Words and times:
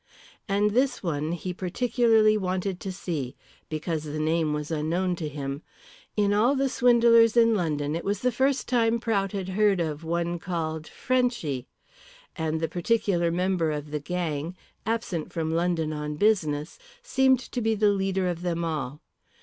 And 0.49 0.71
this 0.71 1.03
one 1.03 1.33
he 1.33 1.53
particularly 1.53 2.35
wanted 2.35 2.79
to 2.79 2.91
see, 2.91 3.35
because 3.69 4.03
the 4.03 4.17
name 4.17 4.51
was 4.51 4.71
unknown 4.71 5.15
to 5.17 5.27
him. 5.29 5.61
In 6.17 6.33
all 6.33 6.55
the 6.55 6.69
swindlers 6.69 7.37
in 7.37 7.53
London 7.53 7.95
it 7.95 8.03
was 8.03 8.21
the 8.21 8.31
first 8.31 8.67
time 8.67 8.97
Prout 8.99 9.31
had 9.31 9.49
heard 9.49 9.79
of 9.79 10.03
one 10.03 10.39
called 10.39 10.87
"Frenchy." 10.87 11.67
And 12.35 12.59
the 12.59 12.67
particular 12.67 13.29
member 13.29 13.69
of 13.69 13.91
the 13.91 13.99
gang 13.99 14.55
absent 14.87 15.31
from 15.31 15.51
London 15.53 15.93
on 15.93 16.15
business 16.15 16.79
seemed 17.03 17.37
to 17.39 17.61
be 17.61 17.75
the 17.75 17.91
leader 17.91 18.27
of 18.27 18.41
them 18.41 18.65
all. 18.65 19.01